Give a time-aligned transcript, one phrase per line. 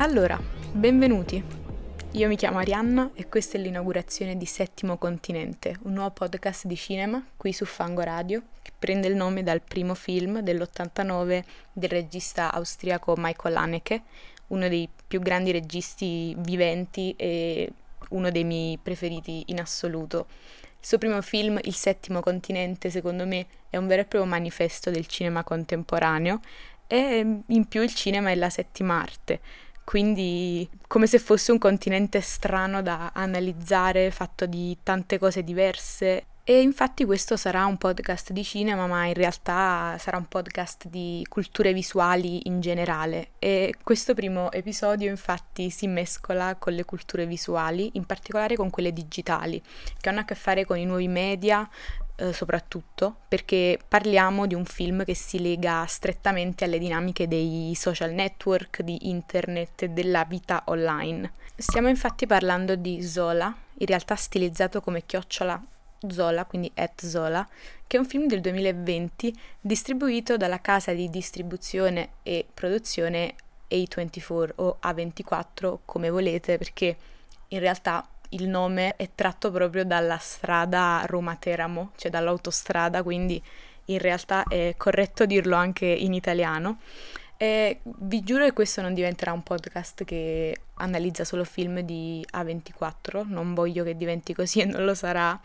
[0.00, 0.40] Allora,
[0.72, 1.44] benvenuti.
[2.12, 6.74] Io mi chiamo Arianna e questa è l'inaugurazione di Settimo Continente, un nuovo podcast di
[6.74, 11.44] cinema qui su Fango Radio, che prende il nome dal primo film dell'89
[11.74, 14.02] del regista austriaco Michael Haneke,
[14.46, 17.70] uno dei più grandi registi viventi e
[18.08, 20.28] uno dei miei preferiti in assoluto.
[20.80, 24.90] Il suo primo film, Il Settimo Continente, secondo me è un vero e proprio manifesto
[24.90, 26.40] del cinema contemporaneo
[26.86, 29.40] e in più il cinema è la settima arte
[29.90, 36.26] quindi come se fosse un continente strano da analizzare, fatto di tante cose diverse.
[36.44, 41.26] E infatti questo sarà un podcast di cinema, ma in realtà sarà un podcast di
[41.28, 43.30] culture visuali in generale.
[43.40, 48.92] E questo primo episodio infatti si mescola con le culture visuali, in particolare con quelle
[48.92, 49.60] digitali,
[50.00, 51.68] che hanno a che fare con i nuovi media,
[52.20, 58.12] eh, soprattutto perché parliamo di un film che si lega strettamente alle dinamiche dei social
[58.12, 61.32] network, di internet e della vita online.
[61.56, 65.62] Stiamo infatti parlando di Zola, in realtà stilizzato come chiocciola
[66.08, 67.46] Zola, quindi at Zola,
[67.86, 73.34] che è un film del 2020 distribuito dalla casa di distribuzione e produzione
[73.70, 76.96] A24 o A24 come volete perché
[77.48, 83.42] in realtà il nome è tratto proprio dalla strada Roma-Teramo, cioè dall'autostrada, quindi
[83.86, 86.78] in realtà è corretto dirlo anche in italiano.
[87.36, 93.26] E vi giuro che questo non diventerà un podcast che analizza solo film di A24,
[93.26, 95.40] non voglio che diventi così e non lo sarà,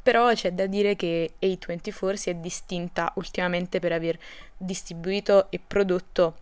[0.00, 4.16] però c'è da dire che A24 si è distinta ultimamente per aver
[4.56, 6.36] distribuito e prodotto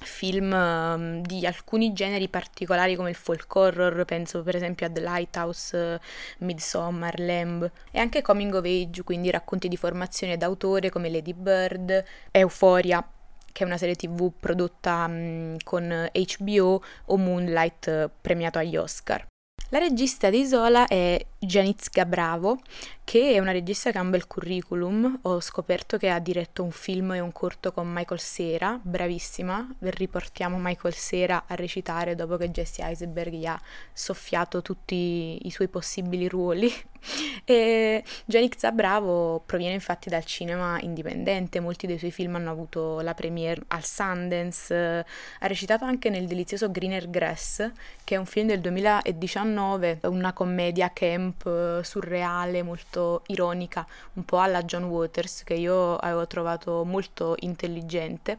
[0.00, 5.00] film um, di alcuni generi particolari come il folk horror, penso per esempio a The
[5.00, 11.10] Lighthouse, uh, Midsommar, Lamb, e anche coming of age, quindi racconti di formazione d'autore come
[11.10, 13.06] Lady Bird, Euphoria,
[13.50, 19.26] che è una serie tv prodotta um, con HBO o Moonlight uh, premiato agli Oscar.
[19.70, 22.60] La regista di Isola è Janitska Bravo,
[23.08, 25.20] che è una regista che ha un bel curriculum.
[25.22, 29.76] Ho scoperto che ha diretto un film e un corto con Michael Sera, bravissima.
[29.78, 33.58] Riportiamo Michael Sera a recitare dopo che Jesse Eisenberg gli ha
[33.94, 36.70] soffiato tutti i suoi possibili ruoli.
[37.44, 43.14] E Janitska Bravo proviene infatti dal cinema indipendente, molti dei suoi film hanno avuto la
[43.14, 47.70] premiere al Sundance, ha recitato anche nel delizioso Greener Grass,
[48.02, 54.62] che è un film del 2019, una commedia camp surreale, molto ironica, un po' alla
[54.62, 58.38] John Waters, che io avevo trovato molto intelligente.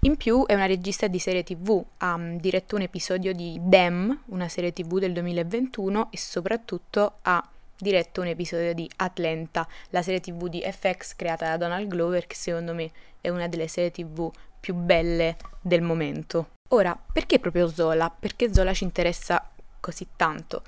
[0.00, 4.48] In più è una regista di serie tv, ha diretto un episodio di Dem, una
[4.48, 7.48] serie tv del 2021 e soprattutto ha
[7.78, 12.34] diretto un episodio di Atlanta, la serie tv di FX creata da Donald Glover che
[12.34, 16.48] secondo me è una delle serie tv più belle del momento.
[16.70, 18.10] Ora, perché proprio Zola?
[18.10, 19.50] Perché Zola ci interessa
[19.80, 20.62] così tanto?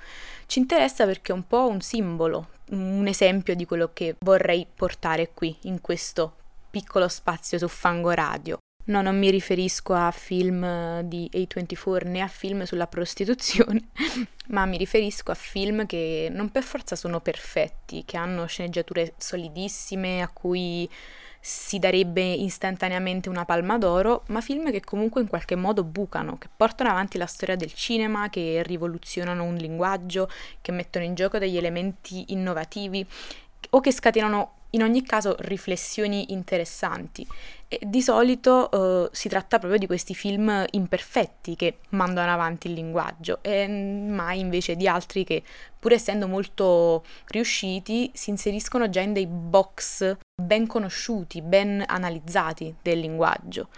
[0.45, 5.31] Ci interessa perché è un po' un simbolo, un esempio di quello che vorrei portare
[5.33, 6.35] qui, in questo
[6.69, 8.57] piccolo spazio su Fango Radio.
[8.85, 13.89] No, non mi riferisco a film di A24 né a film sulla prostituzione,
[14.47, 20.21] ma mi riferisco a film che non per forza sono perfetti, che hanno sceneggiature solidissime,
[20.21, 20.89] a cui
[21.39, 26.49] si darebbe istantaneamente una palma d'oro, ma film che comunque in qualche modo bucano, che
[26.55, 30.29] portano avanti la storia del cinema, che rivoluzionano un linguaggio,
[30.61, 33.05] che mettono in gioco degli elementi innovativi
[33.71, 37.25] o che scatenano in ogni caso riflessioni interessanti
[37.67, 42.73] e di solito uh, si tratta proprio di questi film imperfetti che mandano avanti il
[42.73, 45.43] linguaggio e mai invece di altri che
[45.77, 52.99] pur essendo molto riusciti si inseriscono già in dei box ben conosciuti, ben analizzati del
[52.99, 53.69] linguaggio.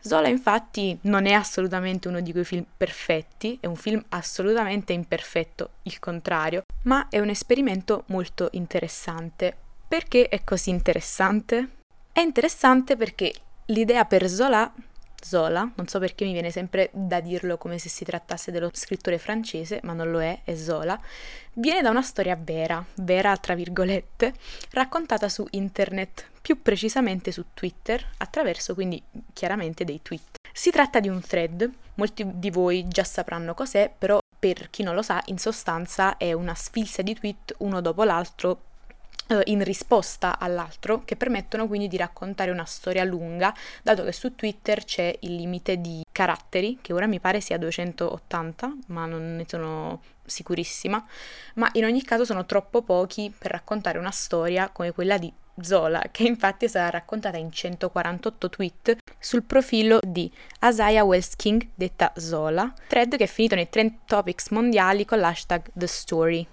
[0.00, 5.70] Zola infatti non è assolutamente uno di quei film perfetti, è un film assolutamente imperfetto,
[5.82, 9.56] il contrario, ma è un esperimento molto interessante
[9.94, 11.83] perché è così interessante?
[12.14, 13.34] È interessante perché
[13.66, 14.72] l'idea per Zola,
[15.20, 19.18] Zola, non so perché mi viene sempre da dirlo come se si trattasse dello scrittore
[19.18, 20.96] francese, ma non lo è, è Zola,
[21.54, 24.32] viene da una storia vera, vera tra virgolette,
[24.70, 29.02] raccontata su internet, più precisamente su Twitter, attraverso quindi
[29.32, 30.36] chiaramente dei tweet.
[30.52, 34.94] Si tratta di un thread, molti di voi già sapranno cos'è, però per chi non
[34.94, 38.72] lo sa, in sostanza è una sfilza di tweet uno dopo l'altro
[39.44, 44.84] in risposta all'altro che permettono quindi di raccontare una storia lunga, dato che su Twitter
[44.84, 50.02] c'è il limite di caratteri, che ora mi pare sia 280, ma non ne sono
[50.24, 51.04] sicurissima,
[51.54, 56.02] ma in ogni caso sono troppo pochi per raccontare una storia come quella di Zola,
[56.10, 60.30] che infatti sarà raccontata in 148 tweet sul profilo di
[60.62, 65.70] Isaiah Wells King, detta Zola, thread che è finito nei trend topics mondiali con l'hashtag
[65.72, 66.48] The Story.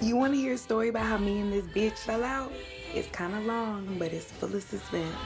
[0.00, 2.52] You wanna hear a story about how me and this bitch fell out?
[2.92, 5.16] It's kinda long, but it's full of suspense.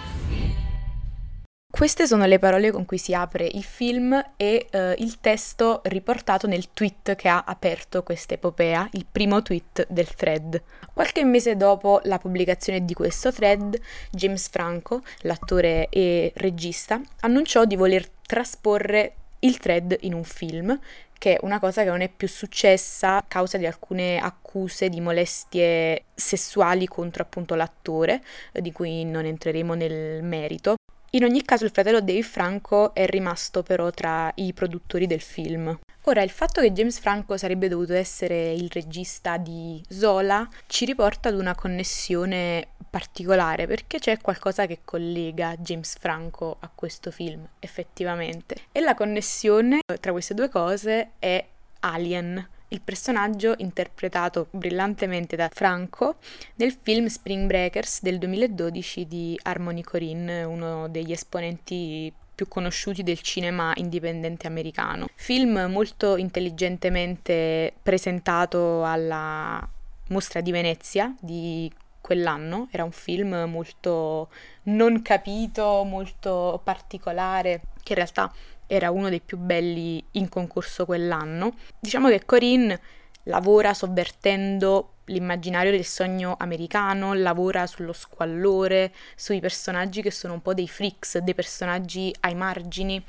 [1.68, 6.46] Queste sono le parole con cui si apre il film e eh, il testo riportato
[6.46, 10.62] nel tweet che ha aperto questa epopea, il primo tweet del thread.
[10.92, 13.76] Qualche mese dopo la pubblicazione di questo thread,
[14.10, 20.78] James Franco, l'attore e regista, annunciò di voler trasporre il thread in un film,
[21.20, 25.02] che è una cosa che non è più successa a causa di alcune accuse di
[25.02, 28.22] molestie sessuali contro appunto l'attore,
[28.52, 30.76] di cui non entreremo nel merito.
[31.10, 35.78] In ogni caso il fratello Dave Franco è rimasto però tra i produttori del film.
[36.04, 41.28] Ora, il fatto che James Franco sarebbe dovuto essere il regista di Zola ci riporta
[41.28, 48.56] ad una connessione particolare perché c'è qualcosa che collega James Franco a questo film, effettivamente.
[48.72, 51.46] E la connessione tra queste due cose è
[51.80, 56.16] Alien il personaggio interpretato brillantemente da Franco
[56.56, 63.20] nel film Spring Breakers del 2012 di Harmony Corinne, uno degli esponenti più conosciuti del
[63.20, 65.08] cinema indipendente americano.
[65.14, 69.68] Film molto intelligentemente presentato alla
[70.08, 71.70] Mostra di Venezia di
[72.10, 74.30] quell'anno, era un film molto
[74.64, 78.32] non capito, molto particolare, che in realtà
[78.66, 81.54] era uno dei più belli in concorso quell'anno.
[81.78, 82.80] Diciamo che Corinne
[83.24, 90.52] lavora sovvertendo l'immaginario del sogno americano, lavora sullo squallore, sui personaggi che sono un po'
[90.52, 93.00] dei freaks, dei personaggi ai margini.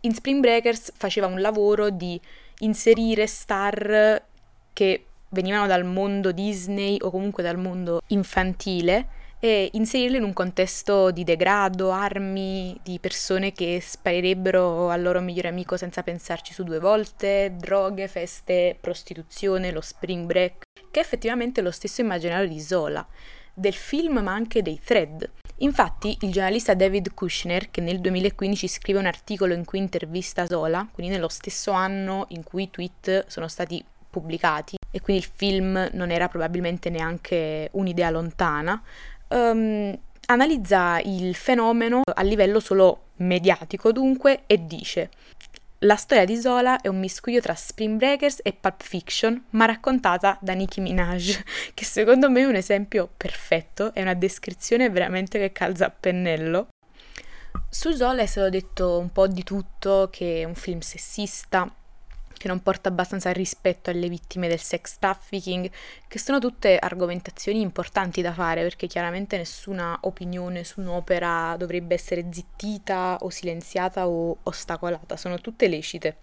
[0.00, 2.20] In Spring Breakers faceva un lavoro di
[2.58, 4.22] inserire star
[4.74, 11.10] che venivano dal mondo Disney o comunque dal mondo infantile e inserirle in un contesto
[11.10, 16.78] di degrado, armi, di persone che sparirebbero al loro migliore amico senza pensarci su due
[16.78, 23.06] volte, droghe, feste, prostituzione, lo spring break, che è effettivamente lo stesso immaginario di Zola,
[23.54, 25.28] del film ma anche dei thread.
[25.62, 30.86] Infatti il giornalista David Kushner, che nel 2015 scrive un articolo in cui intervista Zola,
[30.92, 35.88] quindi nello stesso anno in cui i tweet sono stati pubblicati, e quindi il film
[35.92, 38.82] non era probabilmente neanche un'idea lontana,
[39.28, 39.96] um,
[40.26, 45.10] analizza il fenomeno a livello solo mediatico dunque e dice
[45.84, 50.36] la storia di Zola è un miscuglio tra Spring Breakers e Pulp Fiction, ma raccontata
[50.42, 51.40] da Nicki Minaj,
[51.72, 56.68] che secondo me è un esempio perfetto, è una descrizione veramente che calza a pennello.
[57.70, 61.74] Su Zola è stato detto un po' di tutto, che è un film sessista,
[62.40, 65.70] che non porta abbastanza rispetto alle vittime del sex trafficking,
[66.08, 72.24] che sono tutte argomentazioni importanti da fare perché chiaramente nessuna opinione su un'opera dovrebbe essere
[72.30, 76.16] zittita o silenziata o ostacolata, sono tutte lecite.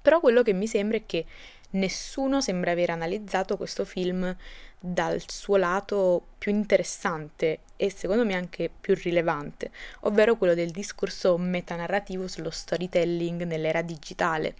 [0.00, 1.26] Però quello che mi sembra è che
[1.72, 4.34] nessuno sembra aver analizzato questo film
[4.80, 9.70] dal suo lato più interessante e secondo me anche più rilevante,
[10.00, 14.54] ovvero quello del discorso metanarrativo sullo storytelling nell'era digitale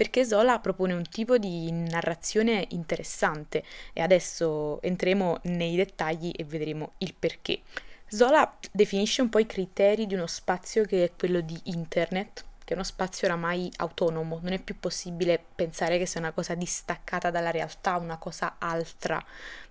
[0.00, 3.62] perché Zola propone un tipo di narrazione interessante.
[3.92, 7.60] E adesso entriamo nei dettagli e vedremo il perché.
[8.06, 12.72] Zola definisce un po' i criteri di uno spazio che è quello di internet, che
[12.72, 17.30] è uno spazio oramai autonomo, non è più possibile pensare che sia una cosa distaccata
[17.30, 19.22] dalla realtà, una cosa altra,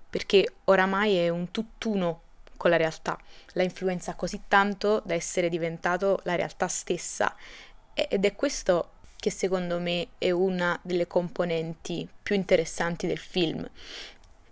[0.08, 2.22] perché oramai è un tutt'uno
[2.56, 3.18] con la realtà,
[3.54, 7.36] la influenza così tanto da essere diventato la realtà stessa.
[7.96, 13.70] Ed è questo che secondo me è una delle componenti più interessanti del film.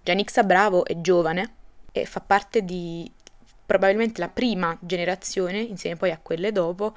[0.04, 1.54] Giannixa Bravo è giovane
[1.92, 3.10] e fa parte di
[3.66, 6.96] probabilmente la prima generazione, insieme poi a quelle dopo,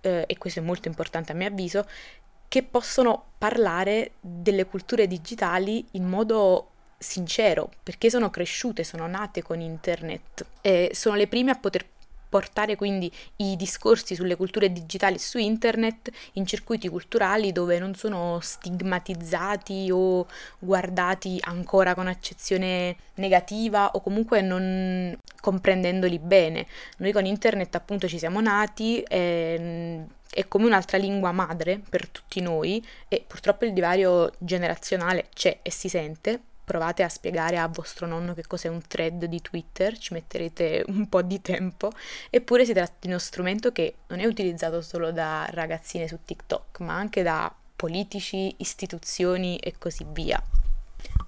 [0.00, 1.88] eh, e questo è molto importante a mio avviso,
[2.48, 9.60] che possono parlare delle culture digitali in modo sincero, perché sono cresciute, sono nate con
[9.60, 11.84] internet e sono le prime a poter
[12.32, 18.38] portare quindi i discorsi sulle culture digitali su internet in circuiti culturali dove non sono
[18.40, 20.26] stigmatizzati o
[20.58, 26.66] guardati ancora con accezione negativa o comunque non comprendendoli bene.
[26.98, 32.40] Noi con internet appunto ci siamo nati e è come un'altra lingua madre per tutti
[32.40, 38.06] noi e purtroppo il divario generazionale c'è e si sente, provate a spiegare a vostro
[38.06, 41.90] nonno che cos'è un thread di Twitter, ci metterete un po' di tempo,
[42.30, 46.80] eppure si tratta di uno strumento che non è utilizzato solo da ragazzine su TikTok,
[46.80, 50.40] ma anche da politici, istituzioni e così via.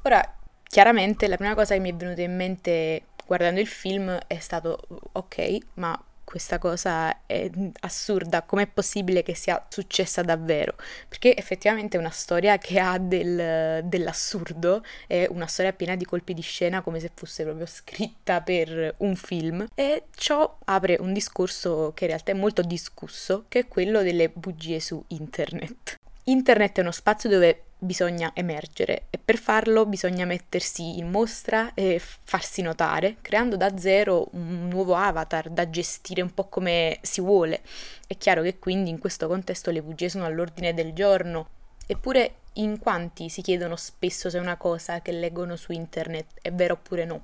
[0.03, 4.39] Ora, chiaramente la prima cosa che mi è venuta in mente guardando il film è
[4.39, 4.79] stato
[5.13, 7.51] ok, ma questa cosa è
[7.81, 10.75] assurda, com'è possibile che sia successa davvero?
[11.09, 16.35] Perché effettivamente è una storia che ha del, dell'assurdo, è una storia piena di colpi
[16.35, 21.93] di scena come se fosse proprio scritta per un film e ciò apre un discorso
[21.95, 25.99] che in realtà è molto discusso, che è quello delle bugie su internet.
[26.25, 32.01] Internet è uno spazio dove bisogna emergere e per farlo bisogna mettersi in mostra e
[32.01, 37.61] farsi notare, creando da zero un nuovo avatar da gestire un po' come si vuole.
[38.07, 41.49] È chiaro che quindi in questo contesto le bugie sono all'ordine del giorno,
[41.87, 46.73] eppure in quanti si chiedono spesso se una cosa che leggono su internet è vera
[46.73, 47.23] oppure no.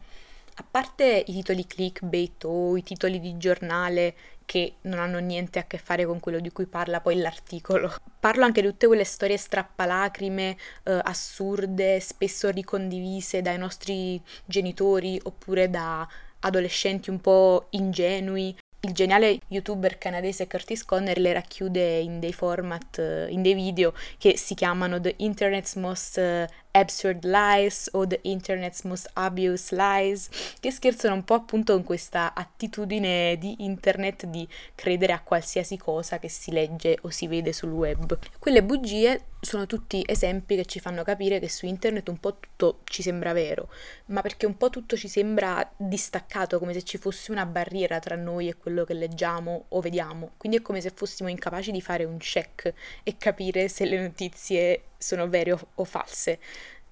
[0.56, 4.14] A parte i titoli clickbait o i titoli di giornale
[4.50, 7.94] che non hanno niente a che fare con quello di cui parla poi l'articolo.
[8.18, 15.70] Parlo anche di tutte quelle storie strappalacrime, eh, assurde, spesso ricondivise dai nostri genitori oppure
[15.70, 16.04] da
[16.40, 22.98] adolescenti un po' ingenui il geniale youtuber canadese Curtis Conner le racchiude in dei format,
[22.98, 28.20] eh, in dei video che si chiamano The Internet's Most eh, Absurd Lies o The
[28.22, 30.28] Internet's Most Obvious Lies,
[30.60, 36.18] che scherzano un po' appunto con questa attitudine di internet di credere a qualsiasi cosa
[36.18, 38.18] che si legge o si vede sul web.
[38.38, 42.80] Quelle bugie sono tutti esempi che ci fanno capire che su internet un po' tutto
[42.84, 43.68] ci sembra vero,
[44.06, 48.16] ma perché un po' tutto ci sembra distaccato, come se ci fosse una barriera tra
[48.16, 50.32] noi e quello che leggiamo o vediamo.
[50.36, 52.72] Quindi è come se fossimo incapaci di fare un check
[53.02, 56.38] e capire se le notizie sono vere o, false.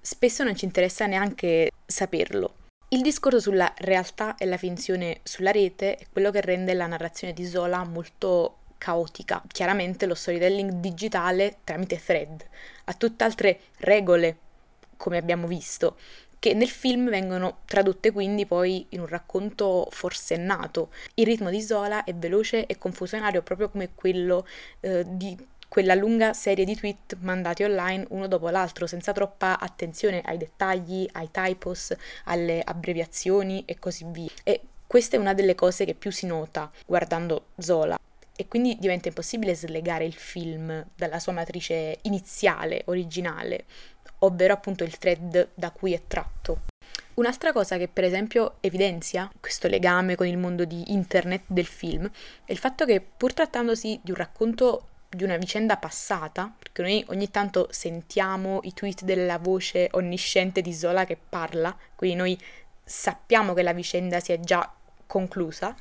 [0.01, 2.55] Spesso non ci interessa neanche saperlo.
[2.89, 7.33] Il discorso sulla realtà e la finzione sulla rete è quello che rende la narrazione
[7.33, 9.43] di Zola molto caotica.
[9.47, 12.45] Chiaramente lo storytelling digitale tramite thread
[12.85, 14.37] ha tutt'altre regole,
[14.97, 15.97] come abbiamo visto,
[16.39, 20.89] che nel film vengono tradotte quindi poi in un racconto forsennato.
[21.15, 24.47] Il ritmo di Zola è veloce e confusionario proprio come quello
[24.79, 25.37] eh, di
[25.69, 31.07] quella lunga serie di tweet mandati online uno dopo l'altro senza troppa attenzione ai dettagli,
[31.13, 31.95] ai typos,
[32.25, 34.31] alle abbreviazioni e così via.
[34.43, 37.97] E questa è una delle cose che più si nota guardando Zola
[38.35, 43.65] e quindi diventa impossibile slegare il film dalla sua matrice iniziale, originale,
[44.19, 46.61] ovvero appunto il thread da cui è tratto.
[47.15, 52.09] Un'altra cosa che per esempio evidenzia questo legame con il mondo di internet del film
[52.45, 57.03] è il fatto che pur trattandosi di un racconto di una vicenda passata, perché noi
[57.09, 62.39] ogni tanto sentiamo i tweet della voce onnisciente di Zola che parla, quindi noi
[62.83, 64.71] sappiamo che la vicenda si è già
[65.07, 65.75] conclusa,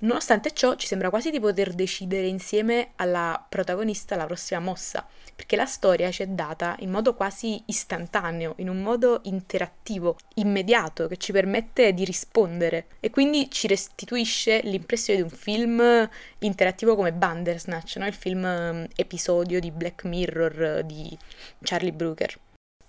[0.00, 5.56] Nonostante ciò, ci sembra quasi di poter decidere insieme alla protagonista la prossima mossa, perché
[5.56, 11.16] la storia ci è data in modo quasi istantaneo, in un modo interattivo, immediato, che
[11.16, 17.96] ci permette di rispondere e quindi ci restituisce l'impressione di un film interattivo come Bandersnatch,
[17.96, 18.06] no?
[18.06, 21.18] il film mm, episodio di Black Mirror di
[21.60, 22.38] Charlie Brooker.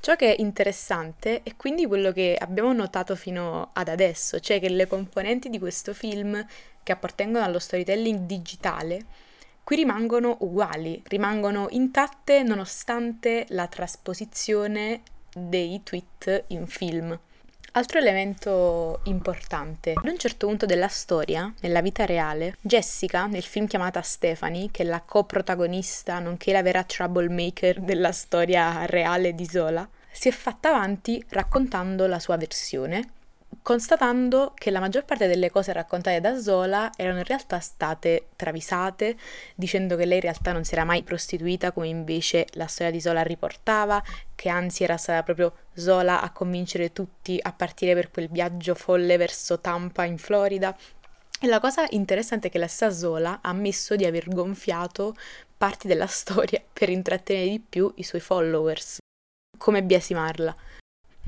[0.02, 4.70] Ciò che è interessante è quindi quello che abbiamo notato fino ad adesso, cioè che
[4.70, 6.46] le componenti di questo film
[6.84, 9.06] che appartengono allo storytelling digitale
[9.70, 17.16] qui rimangono uguali, rimangono intatte nonostante la trasposizione dei tweet in film.
[17.74, 23.68] Altro elemento importante, ad un certo punto della storia, nella vita reale, Jessica, nel film
[23.68, 29.88] chiamata Stephanie, che è la coprotagonista nonché la vera troublemaker della storia reale di Zola,
[30.12, 33.12] si è fatta avanti raccontando la sua versione
[33.62, 39.18] constatando che la maggior parte delle cose raccontate da Zola erano in realtà state travisate,
[39.56, 43.02] dicendo che lei in realtà non si era mai prostituita come invece la storia di
[43.02, 44.04] Zola riportava,
[44.36, 49.18] che anzi era stata proprio Zola a convincere tutti a partire per quel viaggio folle
[49.18, 50.76] verso Tampa in Florida.
[51.42, 55.16] E la cosa interessante è che la stessa Zola ha ammesso di aver gonfiato
[55.58, 58.98] parti della storia per intrattenere di più i suoi followers.
[59.58, 60.56] Come biasimarla.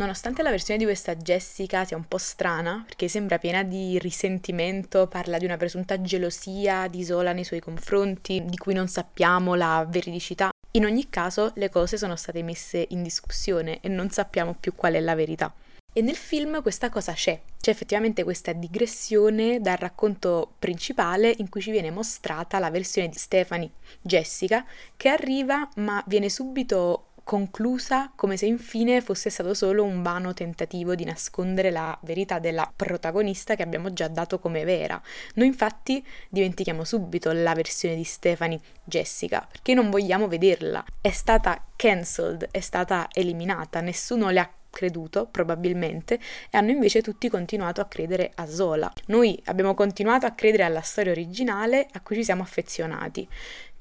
[0.01, 5.05] Nonostante la versione di questa Jessica sia un po' strana, perché sembra piena di risentimento,
[5.05, 9.85] parla di una presunta gelosia di Sola nei suoi confronti, di cui non sappiamo la
[9.87, 14.73] veridicità, in ogni caso le cose sono state messe in discussione e non sappiamo più
[14.73, 15.53] qual è la verità.
[15.93, 21.61] E nel film questa cosa c'è, c'è effettivamente questa digressione dal racconto principale in cui
[21.61, 23.69] ci viene mostrata la versione di Stephanie,
[24.01, 24.65] Jessica,
[24.97, 30.95] che arriva ma viene subito conclusa come se infine fosse stato solo un vano tentativo
[30.95, 35.01] di nascondere la verità della protagonista che abbiamo già dato come vera.
[35.35, 40.83] Noi infatti dimentichiamo subito la versione di Stephanie Jessica perché non vogliamo vederla.
[40.99, 46.15] È stata cancelled, è stata eliminata, nessuno le ha creduto, probabilmente,
[46.49, 48.91] e hanno invece tutti continuato a credere a Zola.
[49.07, 53.27] Noi abbiamo continuato a credere alla storia originale a cui ci siamo affezionati.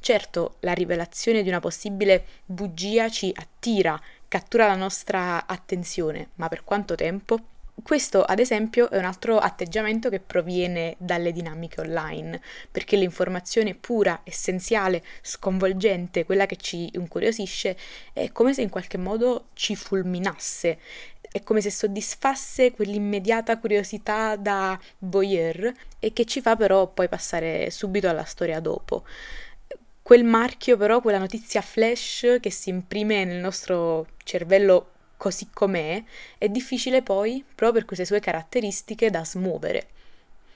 [0.02, 6.64] Certo, la rivelazione di una possibile bugia ci attira, cattura la nostra attenzione, ma per
[6.64, 7.38] quanto tempo?
[7.83, 12.40] Questo, ad esempio, è un altro atteggiamento che proviene dalle dinamiche online,
[12.71, 17.76] perché l'informazione pura, essenziale, sconvolgente, quella che ci incuriosisce,
[18.14, 20.78] è come se in qualche modo ci fulminasse,
[21.30, 27.71] è come se soddisfasse quell'immediata curiosità da voyeur e che ci fa però poi passare
[27.71, 29.04] subito alla storia dopo.
[30.11, 36.02] Quel marchio però, quella notizia flash che si imprime nel nostro cervello così com'è,
[36.37, 39.87] è difficile poi, proprio per queste sue caratteristiche, da smuovere.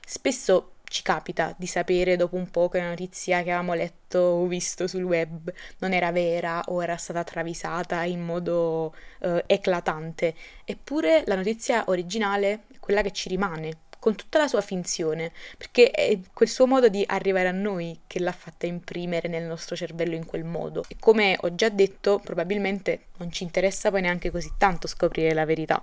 [0.05, 4.47] Spesso ci capita di sapere dopo un po' che la notizia che avevamo letto o
[4.47, 10.35] visto sul web non era vera o era stata travisata in modo eh, eclatante,
[10.65, 15.91] eppure la notizia originale è quella che ci rimane, con tutta la sua finzione, perché
[15.91, 20.15] è quel suo modo di arrivare a noi che l'ha fatta imprimere nel nostro cervello
[20.15, 20.85] in quel modo.
[20.89, 25.47] E come ho già detto, probabilmente non ci interessa poi neanche così tanto scoprire la
[25.47, 25.83] verità.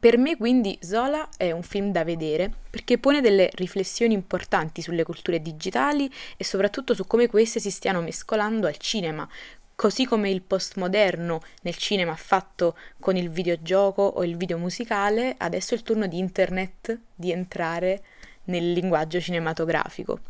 [0.00, 5.04] Per me quindi Zola è un film da vedere perché pone delle riflessioni importanti sulle
[5.04, 9.28] culture digitali e soprattutto su come queste si stiano mescolando al cinema,
[9.76, 15.34] Così come il postmoderno nel cinema ha fatto con il videogioco o il video musicale,
[15.36, 18.02] adesso è il turno di internet di entrare
[18.44, 20.20] nel linguaggio cinematografico.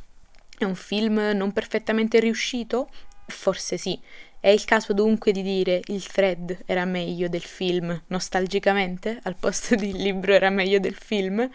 [0.59, 2.89] È un film non perfettamente riuscito?
[3.29, 3.97] Forse sì.
[4.41, 9.77] È il caso dunque di dire il Fred era meglio del film, nostalgicamente, al posto
[9.77, 11.49] di il libro era meglio del film?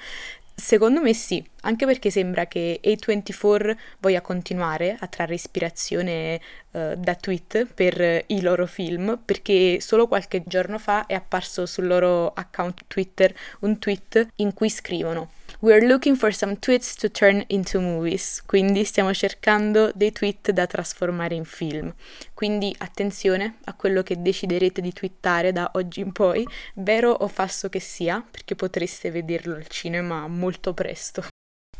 [0.62, 6.40] Secondo me sì, anche perché sembra che A24 voglia continuare a trarre ispirazione
[6.70, 11.88] uh, da tweet per i loro film, perché solo qualche giorno fa è apparso sul
[11.88, 17.44] loro account Twitter un tweet in cui scrivono We're looking for some tweets to turn
[17.50, 21.94] into movies, quindi stiamo cercando dei tweet da trasformare in film.
[22.34, 27.70] Quindi attenzione a quello che deciderete di twittare da oggi in poi, vero o falso
[27.70, 31.26] che sia, perché potreste vederlo al cinema molto presto.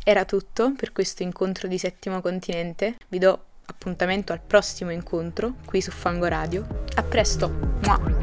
[0.04, 2.94] Era tutto per questo incontro di Settimo Continente.
[3.08, 6.84] Vi do appuntamento al prossimo incontro qui su Fango Radio.
[6.94, 7.48] A presto!
[7.82, 8.21] Mua!